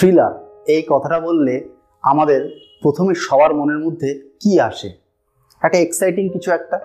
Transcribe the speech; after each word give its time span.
Thriller 0.00 0.62
এই 0.66 0.82
কথাটা 0.88 1.20
বললে 1.20 1.68
আমাদের 2.02 2.50
প্রথমে 2.82 3.14
সবার 3.14 3.54
মনের 3.54 3.78
মধ্যে 3.78 4.30
কি 4.40 4.60
আসে? 4.60 4.92
একটা 5.62 5.78
এক্সাইটিং 5.78 6.28
কিছু 6.28 6.52
একটা। 6.52 6.80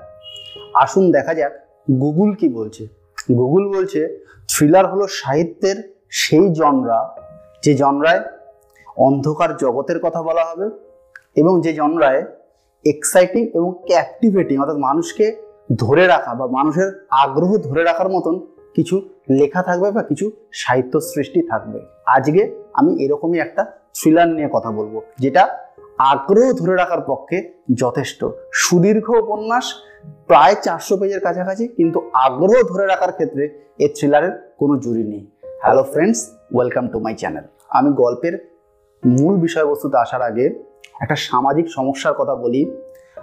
আসুন 0.73 1.11
দেখা 1.11 1.33
যাক 1.33 1.51
গুগল 1.91 2.33
কি 2.33 2.49
বলছে। 2.49 2.87
গুগল 3.31 3.77
বলছে 3.77 4.25
থ্রিলার 4.47 4.91
হলো 4.91 5.07
সাহিত্যের 5.07 5.95
সেই 6.09 6.49
জনরা 6.49 7.15
যে 7.63 7.73
জনরায় 7.73 8.21
অন্ধকার 8.97 9.57
জগতের 9.57 9.99
কথা 9.99 10.23
বলা 10.23 10.45
হবে 10.45 10.69
এবং 11.35 11.61
যে 11.61 11.73
জনরায় 11.73 12.23
এক্সাইটিং 12.85 13.49
এবং 13.53 13.73
ক্যাপটিভেটিং 13.87 14.59
অর্থাৎ 14.59 14.77
মানুষকে 14.77 15.35
ধরে 15.77 16.07
রাখা 16.07 16.33
বা 16.33 16.47
মানুষের 16.47 17.07
আগ্রহ 17.09 17.57
ধরে 17.57 17.83
রাখার 17.83 18.09
মতন 18.09 18.39
কিছু 18.75 19.09
লেখা 19.29 19.63
থাকবে 19.63 19.91
বা 19.91 20.03
কিছু 20.03 20.31
সাহিত্য 20.51 21.01
সৃষ্টি 21.01 21.47
থাকবে। 21.49 21.79
আজকে 22.05 22.64
আমি 22.79 22.91
এরকমই 23.03 23.39
একটা 23.45 23.61
থ্রিলার 23.97 24.29
নিয়ে 24.35 24.49
কথা 24.55 24.69
বলব, 24.77 24.93
যেটা 25.23 25.43
আগ্রহ 26.11 26.47
ধরে 26.59 26.73
রাখার 26.81 27.01
পক্ষে 27.09 27.37
যথেষ্ট। 27.81 28.21
সুদীর্ঘ 28.63 29.07
উপন্যাস, 29.23 29.65
প্রায় 30.29 30.55
চারশো 30.65 30.93
পেজের 30.99 31.21
কাছাকাছি, 31.25 31.63
কিন্তু 31.77 31.99
আগ্রহ 32.25 32.59
ধরে 32.71 32.85
রাখার 32.85 33.11
ক্ষেত্রে 33.17 33.43
এই 33.83 33.89
থ্রিলারের 33.95 34.33
কোনো 34.59 34.73
জুরি 34.83 35.03
নেই। 35.11 35.23
Hello 35.63 35.83
friends 35.91 36.19
welcome 36.55 36.85
to 36.93 36.97
my 37.05 37.13
channel 37.21 37.45
আমি 37.77 37.89
গল্পের 38.01 38.35
মূল 39.03 39.33
বিষয়বস্তুতে 39.45 39.97
আসার 40.03 40.23
আগে 40.29 40.45
একটা 41.03 41.15
সামাজিক 41.27 41.65
সমস্যার 41.77 42.17
কথা 42.19 42.35
বলি। 42.43 42.61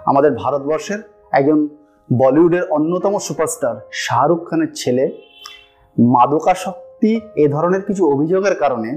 আমাদের 0.09 0.31
ভারতবর্ষের 0.41 0.99
একজন 1.39 1.59
বলিউডের 2.09 2.63
অন্যতম 2.75 3.13
সুপারস্টার 3.27 3.75
শাহরুখ 4.03 4.41
খানের 4.49 4.71
ছেলে 4.81 5.05
মাদকাসক্তি 5.97 7.11
এ 7.43 7.45
ধরনের 7.55 7.81
কিছু 7.87 8.03
অভিযোগের 8.13 8.55
কারণে 8.63 8.89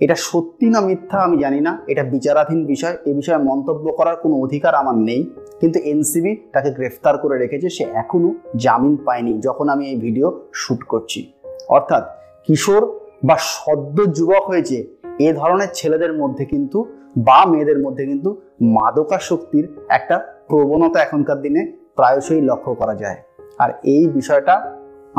এটা 0.00 0.16
সত্যি 0.28 0.66
না 0.74 0.80
মিথ্যা 0.80 1.18
আমি 1.26 1.36
জানি 1.44 1.60
না, 1.60 1.72
এটা 1.88 2.02
বিচারাধীন 2.14 2.60
বিষয়, 2.66 2.94
এ 3.10 3.12
বিষয়ে 3.14 3.40
মন্তব্য 3.50 3.84
করার 3.92 4.16
কোনো 4.16 4.34
অধিকার 4.44 4.72
আমার 4.74 4.96
নেই, 5.08 5.20
কিন্তু 5.60 5.78
এনসিবি 5.92 6.32
তাকে 6.54 6.70
গ্রেফতার 6.70 7.14
করে 7.18 7.36
রেখেছে, 7.38 7.68
সে 7.76 7.84
এখনও 8.02 8.30
জামিন 8.56 8.94
পায়নি 8.96 9.32
যখন 9.46 9.66
আমি 9.68 9.84
এই 9.92 9.96
ভিডিও 9.96 10.28
শ্যুট 10.52 10.80
করছি। 10.92 11.20
অর্থাৎ 11.68 12.02
কিশোর 12.48 12.82
বা 13.24 13.36
সদ্য 13.54 13.96
যুবক 14.16 14.44
হয়েছে, 14.50 14.78
এ 15.26 15.28
ধরনের 15.32 15.70
ছেলেদের 15.74 16.12
মধ্যে 16.20 16.44
কিন্তু 16.44 16.78
বা 17.16 17.40
মেয়েদের 17.46 17.78
মধ্যে 17.84 18.04
কিন্তু 18.06 18.30
মাদকাসক্তির 18.76 19.66
একটা 19.88 20.16
প্রবণতা 20.48 20.98
এখনকার 21.00 21.38
দিনে 21.44 21.62
প্রায়শই 21.96 22.40
লক্ষ্য 22.40 22.72
করা 22.80 22.94
যায়। 22.94 23.18
আর 23.62 23.70
এই 23.94 24.04
বিষয়টা 24.08 24.54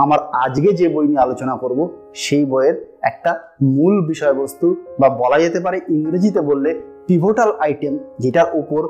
আমার 0.03 0.19
আজকে 0.45 0.69
যে 0.73 0.87
বই 0.89 1.05
নিয়ে 1.07 1.23
আলোচনা 1.25 1.55
করব, 1.55 1.79
সেই 2.23 2.45
বইয়ের 2.45 2.75
একটা 3.01 3.31
মূল 3.75 3.93
বিষয়বস্তু 4.07 4.67
বা 5.01 5.07
বলা 5.21 5.37
যেতে 5.39 5.59
পারে 5.59 5.77
ইংরেজিতে 5.89 6.41
বললে 6.41 6.69
পিভোটাল 7.07 7.49
আইটেম 7.59 7.93
যেটার 8.19 8.47
উপর 8.53 8.81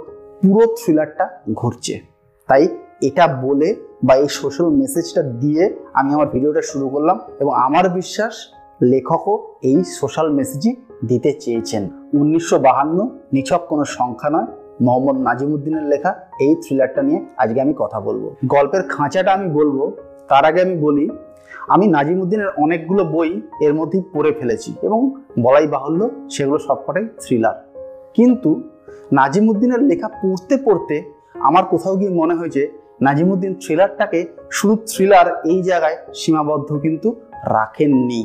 পুরো 0.41 0.64
থ্রিলারটা 0.77 1.25
ঘুরছে। 1.53 1.94
তাই 2.49 2.64
এটা 3.02 3.25
বলে 3.45 3.69
বা 4.03 4.14
এই 4.16 4.30
সোশ্যাল 4.39 4.67
মেসেজটা 4.69 5.22
দিয়ে 5.23 5.64
আমি 5.94 6.09
আমার 6.14 6.27
ভিডিওটা 6.27 6.61
শুরু 6.61 6.86
করলাম 6.89 7.17
এবং 7.39 7.53
আমার 7.55 7.86
বিশ্বাস 7.89 8.33
লেখকও 8.81 9.33
এই 9.61 9.80
সোশ্যাল 9.99 10.27
মেসেজই 10.31 10.71
দিতে 11.05 11.31
চেয়েছেন। 11.44 11.83
উনিশশো 12.14 12.58
বাহান্ন 12.59 12.97
নিছক 13.33 13.61
কোনো 13.69 13.83
সংখ্যা 13.97 14.30
নয়, 14.30 14.47
মোহাম্মদ 14.81 15.17
নাজিমুদ্দিনের 15.27 15.83
লেখা 15.83 16.11
এই 16.39 16.53
থ্রিলারটা 16.55 17.02
নিয়ে 17.02 17.19
আজকে 17.38 17.59
আমি 17.61 17.73
কথা 17.77 17.99
বলব। 17.99 18.23
গল্পের 18.45 18.83
খাঁচাটা 18.89 19.31
আমি 19.33 19.47
বলব 19.49 19.77
তার 20.30 20.44
আগে 20.45 20.59
আমি 20.61 20.75
বলি, 20.78 21.06
আমি 21.67 21.86
নাজিমুদ্দিনের 21.88 22.50
অনেকগুলো 22.58 23.03
বই 23.06 23.42
এর 23.61 23.73
মধ্যেই 23.73 24.03
পড়ে 24.14 24.31
ফেলেছি 24.31 24.70
এবং 24.81 25.00
বলাই 25.42 25.67
বাহুল্য 25.67 26.02
সেগুলো 26.30 26.58
সবকটাই 26.58 27.06
থ্রিলার 27.20 27.58
কিন্তু 28.14 28.50
নাজিমুদ্দিনের 29.11 29.81
লেখা 29.81 30.08
পড়তে 30.08 30.55
পড়তে 30.66 30.95
আমার 31.39 31.64
কোথাও 31.66 31.95
গিয়ে 31.95 32.09
মনে 32.09 32.36
হয়েছে 32.36 32.61
নাজিমুদ্দিন 33.02 33.53
থ্রিলারটাকে 33.53 34.20
শুধু 34.52 34.76
থ্রিলার 34.76 35.27
এই 35.45 35.60
জায়গায় 35.64 35.98
সীমাবদ্ধ 36.14 36.70
কিন্তু 36.80 37.10
রাখেননি। 37.45 38.21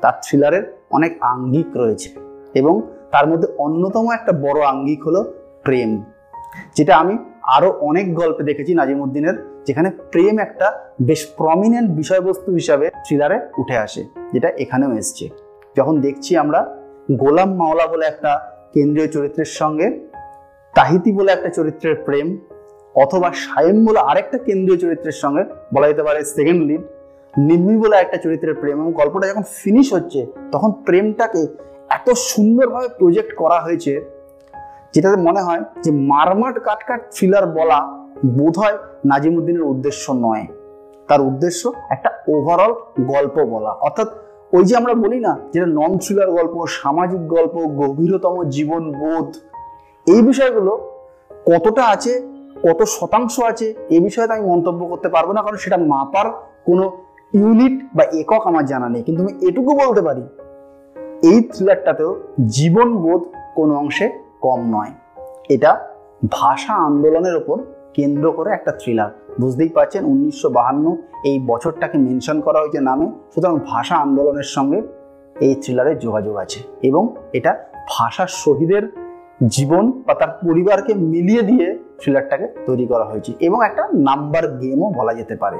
তার 0.00 0.12
থ্রিলারের 0.22 0.64
অনেক 0.90 1.12
আঙ্গিক 1.20 1.66
রয়েছে 1.76 2.08
এবং 2.54 2.74
তার 3.10 3.26
মধ্যে 3.28 3.48
অন্যতম 3.58 4.10
একটা 4.10 4.32
বড় 4.32 4.58
আঙ্গিক 4.62 5.00
হলো 5.06 5.20
প্রেম, 5.64 5.90
যেটা 6.76 6.96
আমি 6.96 7.14
আরও 7.56 7.68
অনেক 7.80 8.06
গল্পে 8.14 8.42
দেখেছি 8.42 8.72
নাজিমুদ্দিনের, 8.74 9.36
যেখানে 9.66 9.88
প্রেম 10.12 10.34
একটা 10.38 10.66
বেশ 11.08 11.20
প্রমিনেন্ট 11.38 11.88
বিষয়বস্তু 11.90 12.50
হিসাবে 12.52 12.86
থ্রিলারে 13.04 13.36
উঠে 13.58 13.76
আসে, 13.76 14.02
যেটা 14.32 14.48
এখানেও 14.62 14.90
এসছে। 15.00 15.24
যখন 15.76 15.94
দেখছি 16.00 16.36
আমরা 16.36 16.60
গোলাম 17.22 17.50
মাওলা 17.60 17.86
বলে 17.86 18.04
একটা 18.06 18.32
কেন্দ্রীয় 18.74 19.08
চরিত্রের 19.14 19.50
সঙ্গে, 19.60 19.86
তাহিতি 20.74 21.10
বলে 21.12 21.30
একটা 21.32 21.48
চরিত্রের 21.48 21.96
প্রেম, 22.06 22.26
অথবা 22.94 23.28
সায়েম 23.44 23.78
বলে 23.86 24.00
আরেকটা 24.10 24.38
কেন্দ্রীয় 24.38 24.78
চরিত্রের 24.84 25.16
সঙ্গে 25.22 25.42
বলা 25.74 25.86
যেতে 25.90 26.02
পারে 26.02 26.20
সেকেন্ড 26.36 26.60
লিড 26.68 26.82
নিম্মি 27.34 27.74
বলে 27.76 27.96
একটা 27.96 28.16
চরিত্রের 28.16 28.54
প্রেম 28.54 28.76
এবং 28.80 28.92
গল্পটা 28.92 29.26
যখন 29.26 29.44
ফিনিশ 29.60 29.86
হচ্ছে, 29.96 30.20
তখন 30.52 30.70
প্রেমটাকে 30.86 31.42
এত 31.90 32.06
সুন্দরভাবে 32.30 32.88
প্রজেক্ট 32.98 33.30
করা 33.36 33.58
হয়েছে 33.60 33.92
যেটাতে 34.94 35.18
মনে 35.22 35.40
হয় 35.40 35.62
যে 35.84 35.90
মারমাট 35.92 36.58
কাটকাট 36.58 37.00
থ্রিলার 37.14 37.46
বলা 37.46 37.78
বোধ 38.38 38.58
হয় 38.58 38.76
নাজিমুদ্দিনের 39.04 39.62
উদ্দেশ্য 39.62 40.12
নয়। 40.12 40.46
তার 41.08 41.20
উদ্দেশ্য 41.20 41.72
একটা 41.90 42.10
ওভারঅল 42.28 42.72
গল্প 43.04 43.36
বলা। 43.44 43.70
অর্থাৎ 43.70 44.08
ওই 44.52 44.64
যে 44.64 44.76
আমরা 44.76 44.94
বলি 44.94 45.20
না, 45.20 45.38
যেটা 45.52 45.66
নন 45.66 45.98
থ্রিলার 45.98 46.30
গল্প, 46.30 46.66
সামাজিক 46.66 47.28
গল্প, 47.28 47.54
গভীরতম 47.80 48.44
জীবন 48.50 48.82
বোধ, 48.92 49.28
এই 50.06 50.22
বিষয়গুলো 50.22 50.72
কতটা 51.46 51.84
আছে, 51.84 52.12
কত 52.62 52.82
শতাংশ 52.82 53.40
আছে, 53.40 53.74
এ 53.90 54.00
বিষয়ে 54.00 54.26
আমি 54.28 54.44
মন্তব্য 54.46 54.80
করতে 54.86 55.08
পারব 55.08 55.32
না, 55.32 55.42
কারণ 55.42 55.56
সেটা 55.56 55.76
মাপার 55.76 56.26
কোনো 56.64 56.84
ইউনিট 57.32 57.74
বা 57.94 58.04
একক 58.20 58.42
আমার 58.46 58.64
জানা 58.66 58.88
নেই। 58.88 59.02
কিন্তু 59.02 59.22
আমি 59.22 59.32
এটুকু 59.48 59.70
বলতে 59.74 60.02
পারি, 60.02 60.22
এই 61.22 61.38
থ্রিলারটাতেও 61.42 62.10
জীবনবোধ 62.46 63.20
কোনো 63.54 63.74
অংশে 63.76 64.27
কম 64.40 64.60
নয়। 64.76 64.92
এটা 65.48 65.70
ভাষা 66.30 66.74
আন্দোলনের 66.74 67.36
ওপর 67.36 67.58
কেন্দ্র 67.94 68.32
করে 68.32 68.50
একটা 68.50 68.72
থ্রিলার 68.72 69.10
বুঝতেই 69.40 69.68
পারছেন 69.68 70.04
উনিশশো 70.04 70.48
বাহান্ন 70.50 70.96
এই 71.24 71.36
বছরটাকে 71.46 71.98
মেনশন 71.98 72.40
করা 72.40 72.58
হয়েছে 72.60 72.80
নামে। 72.80 73.06
সুতরাং 73.34 73.58
ভাষা 73.66 73.96
আন্দোলনের 73.96 74.48
সঙ্গে 74.56 74.82
এই 75.40 75.54
থ্রিলারের 75.54 75.98
যোগাযোগ 75.98 76.36
আছে 76.36 76.60
এবং 76.82 77.14
এটা 77.32 77.52
ভাষা 77.98 78.26
শহীদের 78.28 78.84
জীবন 79.46 80.02
বা 80.06 80.14
তার 80.14 80.28
পরিবারকে 80.28 80.94
মিলিয়ে 80.94 81.42
দিয়ে 81.42 81.78
থ্রিলারটাকে 82.00 82.46
তৈরি 82.66 82.86
করা 82.86 83.04
হয়েছে 83.04 83.32
এবং 83.40 83.64
একটা 83.64 83.88
নাম্বার 83.94 84.44
গেমও 84.58 84.92
বলা 84.92 85.14
যেতে 85.14 85.36
পারে। 85.36 85.58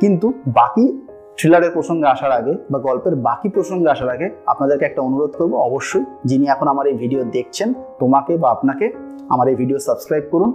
কিন্তু 0.00 0.32
বাকি 0.46 1.00
থ্রিলারের 1.38 1.70
প্রসঙ্গে 1.70 2.06
আসার 2.06 2.32
আগে 2.32 2.52
বা 2.70 2.78
গল্পের 2.78 3.14
বাকি 3.16 3.48
প্রসঙ্গে 3.48 3.88
আসার 3.90 4.08
আগে 4.08 4.30
আপনাদেরকে 4.46 4.84
একটা 4.84 5.00
অনুরোধ 5.02 5.32
করব। 5.36 5.52
অবশ্যই 5.68 6.04
যিনি 6.24 6.44
এখন 6.46 6.68
আমার 6.68 6.86
এই 6.86 6.94
ভিডিও 6.94 7.24
দেখছেন, 7.24 7.68
তোমাকে 8.00 8.36
বা 8.36 8.48
আপনাকে 8.50 8.86
আমার 9.28 9.48
এই 9.48 9.54
ভিডিও 9.54 9.78
সাবস্ক্রাইব 9.78 10.24
করুন 10.30 10.50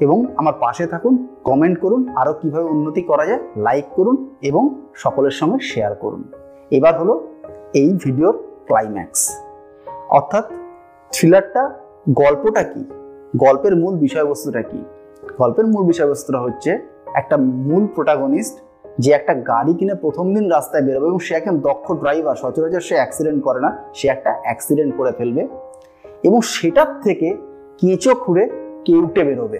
এবং 0.00 0.18
আমার 0.36 0.54
পাশে 0.60 0.86
থাকুন 0.86 1.14
কমেন্ট 1.44 1.80
করুন 1.80 2.00
আরও 2.16 2.32
কীভাবে 2.32 2.64
উন্নতি 2.64 3.02
করা 3.02 3.26
যায় 3.26 3.40
লাইক 3.56 3.86
করুন 3.96 4.16
এবং 4.42 4.62
সকলের 4.94 5.30
সঙ্গে 5.30 5.58
শেয়ার 5.58 5.94
করুন। 5.94 6.22
এবার 6.70 6.94
হলো 7.00 7.14
এই 7.74 7.90
ভিডিওর 8.04 8.34
ক্লাইম্যাক্স 8.66 9.20
অর্থাৎ 10.10 10.44
থ্রিলারটা 11.10 11.62
গল্পটা 12.10 12.62
কি? 12.62 12.82
গল্পের 13.36 13.74
মূল 13.76 13.94
বিষয়বস্তুটা 13.96 14.62
কি? 14.62 14.80
গল্পের 15.38 15.66
মূল 15.66 15.82
বিষয়বস্তুটা 15.84 16.38
হচ্ছে 16.38 16.70
একটা 17.14 17.36
মূল 17.36 17.86
প্রোটাগনিস্ট 17.86 18.56
যে 18.98 19.12
একটা 19.12 19.34
গাড়ি 19.34 19.74
কিনে 19.74 19.94
প্রথম 19.94 20.34
দিন 20.34 20.50
রাস্তায় 20.50 20.82
বেরোবে 20.82 21.06
এবং 21.06 21.18
সে 21.18 21.34
একজন 21.34 21.60
দক্ষ 21.60 21.92
ড্রাইভার, 21.92 22.36
সচরাচর 22.36 22.80
সে 22.80 22.94
অ্যাক্সিডেন্ট 22.94 23.44
করে 23.44 23.60
না, 23.60 23.84
সে 23.94 24.08
একটা 24.08 24.40
অ্যাক্সিডেন্ট 24.42 24.96
করে 24.96 25.12
ফেলবে 25.12 25.48
এবং 26.22 26.40
সেটার 26.40 27.00
থেকে 27.00 27.36
কেঁচো 27.80 28.14
খুঁড়ে 28.14 28.48
কেউটে 28.84 29.24
বেরোবে। 29.24 29.58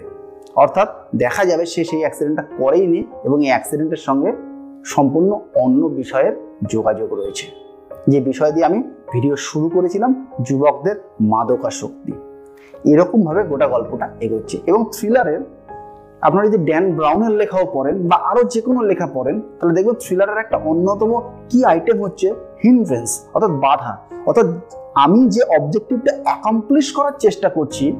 অর্থাৎ 0.55 0.87
দেখা 1.15 1.45
যাবে 1.45 1.65
সে 1.65 1.83
সেই 1.83 1.99
অ্যাক্সিডেন্টটা 1.99 2.43
করেইনি 2.57 3.03
এবং 3.23 3.41
এই 3.41 3.47
অ্যাক্সিডেন্টের 3.47 3.97
সঙ্গে 3.97 4.33
সম্পূর্ণ 4.85 5.39
অন্য 5.55 5.85
বিষয়ের 5.85 6.33
যোগাযোগ 6.69 7.13
রয়েছে। 7.13 7.47
যে 8.07 8.21
বিষয় 8.21 8.51
দিয়ে 8.51 8.65
আমি 8.65 8.83
ভিডিও 9.13 9.35
শুরু 9.35 9.69
করেছিলাম, 9.69 10.27
যুবকদের 10.41 10.95
মাদকাসক্তি। 11.21 12.11
এরকমভাবে 12.91 13.43
গোটা 13.43 13.67
গল্পটা 13.67 14.09
এগোচ্ছে 14.21 14.57
এবং 14.65 14.85
থ্রিলারের 14.91 15.39
আপনারা 16.27 16.47
যদি 16.47 16.57
ড্যান 16.57 16.85
ব্রাউনের 16.91 17.31
লেখাও 17.31 17.65
পড়েন 17.73 18.07
বা 18.09 18.15
আরও 18.15 18.43
যে 18.43 18.61
কোনো 18.61 18.81
লেখা 18.81 19.07
পড়েন, 19.07 19.41
তাহলে 19.59 19.73
দেখবেন 19.73 19.95
থ্রিলারের 19.95 20.37
একটা 20.37 20.57
অন্যতম 20.57 21.11
কি 21.49 21.65
আইটেম 21.65 21.97
হচ্ছে 22.01 22.27
হিনড্রেন্স 22.63 23.09
অর্থাৎ 23.33 23.51
বাধা। 23.51 23.97
অর্থাৎ 24.27 24.47
আমি 24.95 25.29
যে 25.29 25.41
অবজেক্টিভটা 25.57 26.11
অ্যাকমপ্লিশ 26.23 26.93
করার 26.93 27.11
চেষ্টা 27.19 27.49
করছি, 27.49 27.93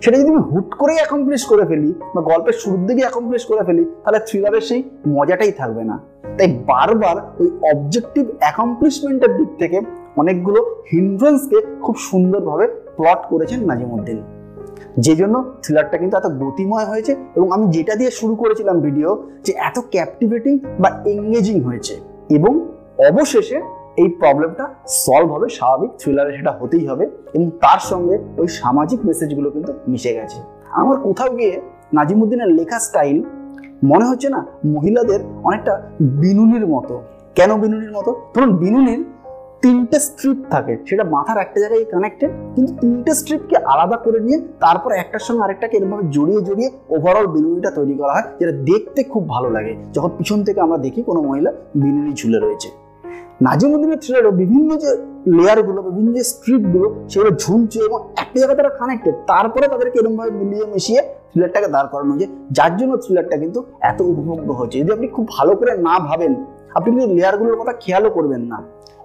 সেটা 0.00 0.16
যদি 0.18 0.28
আমি 0.28 0.42
হুট 0.50 0.74
করেই 0.74 0.96
অ্যাকমপ্লিশ 0.96 1.42
করে 1.46 1.64
ফেলি 1.66 1.94
বা 2.14 2.20
গল্পের 2.20 2.52
শুরুর 2.52 2.82
দিকে 2.86 3.00
অ্যাকমপ্লিশ 3.00 3.42
করে 3.44 3.62
ফেলি, 3.64 3.84
তাহলে 4.04 4.18
থ্রিলারের 4.18 4.60
সেই 4.60 4.80
মজাটাই 5.08 5.52
থাকবে 5.52 5.84
না। 5.84 5.96
তাই 6.38 6.48
বারবার 6.66 7.16
ওই 7.40 7.48
অবজেক্টিভ 7.72 8.24
অ্যাকমপ্লিশমেন্টের 8.38 9.32
দিক 9.36 9.50
থেকে 9.58 9.80
অনেকগুলো 10.16 10.60
হিন্ড্রেন্সকে 10.92 11.58
খুব 11.82 11.96
সুন্দরভাবে 11.96 12.66
প্লট 12.96 13.20
করেছেন 13.30 13.60
নাজিমুদ্দিন। 13.66 14.35
যে 14.98 15.16
জন্য 15.16 15.34
থ্রিলারটা 15.62 15.96
কিন্তু 15.98 16.16
এত 16.16 16.26
গতিময় 16.26 16.86
হয়েছে 16.86 17.16
এবং 17.36 17.52
আমি 17.52 17.66
যেটা 17.66 17.94
দিয়ে 17.94 18.10
শুরু 18.10 18.34
করেছিলাম 18.34 18.80
ভিডিও 18.80 19.10
যে 19.44 19.52
এত 19.58 19.76
ক্যাপটিভেটিং 19.90 20.58
বা 20.80 20.88
এঙ্গেজিং 21.06 21.60
হয়েছে 21.60 21.94
এবং 22.30 22.52
অবশেষে 23.08 23.60
এই 23.96 24.08
প্রবলেমটা 24.08 24.64
সলভ 24.86 25.28
হবে, 25.32 25.48
স্বাভাবিক 25.48 25.90
থ্রিলারে 25.98 26.36
সেটা 26.36 26.52
হতেই 26.60 26.86
হবে 26.86 27.04
এবং 27.34 27.50
তার 27.50 27.80
সঙ্গে 27.80 28.18
ওই 28.38 28.48
সামাজিক 28.48 29.00
মেসেজগুলো 29.06 29.50
কিন্তু 29.50 29.72
মিশে 29.88 30.12
গেছে। 30.14 30.38
আমার 30.70 30.96
কোথাও 30.96 31.30
গিয়ে 31.36 31.60
নাজিমুদ্দিনের 31.92 32.48
লেখা 32.48 32.78
স্টাইল 32.78 33.18
মনে 33.84 34.04
হচ্ছে 34.04 34.28
না 34.28 34.46
মহিলাদের 34.64 35.20
অনেকটা 35.44 35.82
বিনুনির 36.00 36.66
মতো। 36.66 36.94
কেন 37.34 37.50
বিনুনির 37.60 37.92
মতো? 37.92 38.10
ধরুন 38.34 38.56
বিনুনির 38.56 39.04
তিনটে 39.62 39.98
স্ট্রিপ 40.06 40.38
থাকে। 40.54 40.72
সেটা 40.88 41.04
মাথার 41.14 41.38
একটা 41.38 41.58
জায়গায় 41.62 41.84
কানেক্টেড 41.94 42.30
কিন্তু 42.54 42.72
তিনটে 42.80 43.12
স্ট্রিপকে 43.20 43.56
আলাদা 43.72 43.96
করে 43.96 44.18
নিয়ে 44.20 44.38
তারপর 44.64 44.90
একটার 45.02 45.22
সঙ্গে 45.26 45.42
আরেকটাকে 45.44 45.74
এরকমভাবে 45.76 46.04
জড়িয়ে 46.16 46.40
জড়িয়ে 46.48 46.70
ওভারঅল 46.94 47.26
বিনুনিটা 47.26 47.70
তৈরি 47.70 47.94
করা 48.00 48.12
হয়, 48.16 48.26
যেটা 48.38 48.52
দেখতে 48.70 49.00
খুব 49.12 49.22
ভালো 49.34 49.48
লাগে। 49.50 49.72
যখন 49.92 50.10
পিছন 50.18 50.38
থেকে 50.44 50.60
আমরা 50.60 50.78
দেখি 50.78 51.00
কোনো 51.02 51.20
মহিলা 51.28 51.50
বিনুনি 51.82 52.12
ঝুলে 52.12 52.38
রয়েছে। 52.38 52.68
নাজিমুদ্দিনের 53.46 54.00
থ্রিলারও 54.02 54.32
বিভিন্ন 54.42 54.70
যে 54.76 54.90
লেয়ারগুলো 55.36 55.80
বিভিন্ন 55.88 56.08
যে 56.18 56.24
স্ট্রিপগুলো 56.32 56.88
সেগুলো 57.10 57.30
ঝুলছে 57.42 57.78
এবং 57.88 57.98
একটা 58.22 58.36
জায়গায় 58.40 58.58
তারা 58.60 58.72
কানেক্টেড 58.80 59.14
তারপরে 59.30 59.64
তাদেরকে 59.68 59.96
এরকমভাবে 59.98 60.32
মিলিয়ে 60.40 60.66
মিশিয়ে 60.74 61.00
থ্রিলারটাকে 61.30 61.68
দাঁড় 61.74 61.88
করানো 61.92 62.10
হয়েছে। 62.12 62.28
যার 62.52 62.72
জন্য 62.76 62.92
থ্রিলারটা 62.96 63.36
কিন্তু 63.36 63.60
এত 63.90 63.98
উপভোগ্য 64.12 64.48
হচ্ছে 64.52 64.76
যদি 64.80 64.90
আপনি 64.92 65.08
খুব 65.08 65.24
ভালো 65.36 65.52
করে 65.58 65.72
না 65.88 65.94
ভাবেন 65.98 66.32
আপনি 66.76 66.88
কিন্তু 66.92 67.08
লেয়ারগুলোর 67.16 67.56
কথা 67.60 67.72
খেয়ালও 67.82 68.10
করবেন 68.10 68.42
না। 68.52 68.58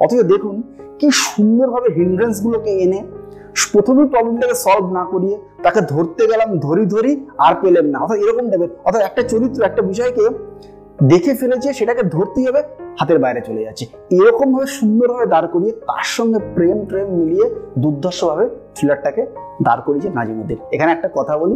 অথচ 0.04 0.20
দেখুন, 0.34 0.56
কি 1.00 1.08
সুন্দরভাবে 1.26 1.90
হিন্ড্রেন্সগুলোকে 2.00 2.72
এনে 2.84 3.00
প্রথমেই 3.74 4.08
প্রবলেমটাকে 4.14 4.56
সলভ 4.66 4.86
না 4.98 5.04
করিয়ে 5.12 5.36
তাকে 5.64 5.82
ধরতে 5.94 6.24
গেলাম, 6.28 6.50
ধরি 6.66 6.86
ধরি, 6.86 7.12
আর 7.46 7.54
পেলেন 7.62 7.86
না। 7.94 7.98
অর্থাৎ 8.00 8.18
এরকম 8.24 8.46
টাইপের 8.52 8.72
অর্থাৎ 8.86 9.02
একটা 9.02 9.22
চরিত্র, 9.24 9.60
একটা 9.64 9.82
বিষয়কে 9.82 10.24
দেখে 11.12 11.34
ফেলেছে, 11.34 11.70
সেটাকে 11.74 12.04
ধরতেই 12.04 12.46
হবে, 12.48 12.62
হাতের 13.00 13.20
বাইরে 13.20 13.42
চলে 13.48 13.62
যাচ্ছে। 13.66 13.86
এরকম 14.18 14.48
ভাবে 14.54 14.68
সুন্দরভাবে 14.78 15.26
দাঁড় 15.26 15.48
করিয়ে 15.48 15.74
তার 15.90 16.08
সঙ্গে 16.16 16.40
প্রেম 16.56 16.78
প্রেম 16.90 17.08
মিলিয়ে 17.20 17.46
দুর্ধর্ষভাবে 17.78 18.46
থ্রিলারটাকে 18.76 19.22
দাঁড় 19.64 19.82
করিয়েছে 19.86 20.10
নাজিমুদ্দিন। 20.18 20.58
এখানে 20.72 20.90
একটা 20.92 21.10
কথা 21.14 21.34
বলি, 21.38 21.56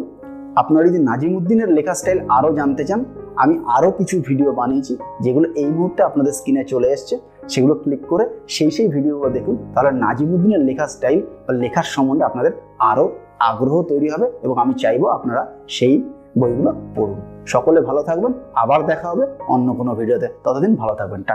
আপনারা 0.61 0.83
যদি 0.87 0.99
নাজিমুদ্দিনের 0.99 1.69
লেখা 1.77 1.93
স্টাইল 1.93 2.19
আরও 2.29 2.49
জানতে 2.53 2.83
চান 2.83 2.99
আমি 3.43 3.55
আরও 3.75 3.91
কিছু 3.91 4.15
ভিডিও 4.27 4.53
বানিয়েছি, 4.53 4.97
যেগুলো 5.23 5.47
এই 5.61 5.69
মুহূর্তে 5.75 6.03
আপনাদের 6.03 6.33
স্ক্রিনে 6.37 6.63
চলে 6.63 6.87
এসছে, 6.95 7.15
সেগুলো 7.53 7.73
ক্লিক 7.83 8.01
করে 8.11 8.25
সেই 8.47 8.71
সেই 8.71 8.87
ভিডিওগুলো 8.87 9.29
দেখুন। 9.29 9.55
তাহলে 9.73 9.91
নাজিমুদ্দিনের 10.03 10.61
লেখা 10.69 10.87
স্টাইল 10.87 11.19
বা 11.45 11.51
লেখার 11.53 11.83
সম্বন্ধে 11.83 12.23
আপনাদের 12.25 12.51
আরও 12.91 13.05
আগ্রহ 13.49 13.81
তৈরি 13.81 14.07
হবে 14.09 14.27
এবং 14.45 14.55
আমি 14.59 14.73
চাইব 14.73 15.01
আপনারা 15.17 15.41
সেই 15.67 15.95
বইগুলো 16.39 16.71
পড়ুন। 16.95 17.19
সকলে 17.53 17.81
ভালো 17.81 18.01
থাকবেন, 18.03 18.31
আবার 18.63 18.79
দেখা 18.91 19.07
হবে 19.11 19.25
অন্য 19.47 19.67
কোনো 19.79 19.91
ভিডিওতে 19.95 20.27
ততদিন 20.43 20.71
ভালো 20.75 20.93
থাকবেন, 20.95 21.19
টাটা। 21.23 21.33